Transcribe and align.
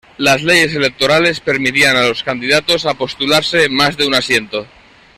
Las 0.17 0.41
leyes 0.41 0.73
electorales 0.73 1.41
permitían 1.41 1.95
a 1.95 2.07
los 2.07 2.23
candidatos 2.23 2.87
a 2.87 2.95
postularse 2.95 3.65
en 3.65 3.75
más 3.75 3.95
de 3.97 4.07
un 4.07 4.15
asiento. 4.15 4.65